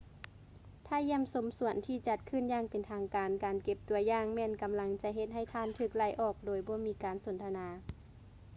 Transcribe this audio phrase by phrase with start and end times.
[0.87, 7.67] ຖ້າຢ້ຽມຊົມສວນທີ່ຈັດຂຶ້ນຢ່າງເປັນທາງການ ການເກັບ ຕົວຢ່າງ ແມ່ນກຳລັງຈະເຮັດໃຫ້ທ່ານຖືກໄລ່ອອກໂດຍບໍ່ມີການສົນທະນາ